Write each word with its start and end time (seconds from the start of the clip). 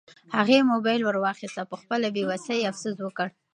هغې 0.35 0.57
موبایل 0.71 1.01
ورواخیست 1.05 1.55
او 1.61 1.67
په 1.71 1.77
خپله 1.81 2.07
بې 2.15 2.23
وسۍ 2.29 2.55
یې 2.59 2.67
افسوس 2.71 2.97
وکړ. 3.01 3.27